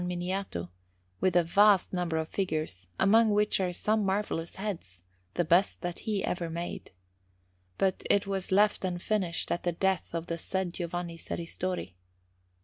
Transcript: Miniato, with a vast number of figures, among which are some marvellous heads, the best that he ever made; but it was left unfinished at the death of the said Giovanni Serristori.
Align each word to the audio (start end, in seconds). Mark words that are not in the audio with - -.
Miniato, 0.03 0.69
with 1.19 1.35
a 1.35 1.43
vast 1.43 1.93
number 1.93 2.17
of 2.17 2.27
figures, 2.27 2.87
among 2.99 3.29
which 3.29 3.59
are 3.59 3.71
some 3.71 4.03
marvellous 4.03 4.55
heads, 4.55 5.03
the 5.35 5.45
best 5.45 5.81
that 5.81 5.99
he 5.99 6.25
ever 6.25 6.49
made; 6.49 6.89
but 7.77 8.01
it 8.09 8.25
was 8.25 8.51
left 8.51 8.83
unfinished 8.83 9.51
at 9.51 9.61
the 9.61 9.71
death 9.73 10.15
of 10.15 10.25
the 10.25 10.39
said 10.39 10.73
Giovanni 10.73 11.17
Serristori. 11.17 11.93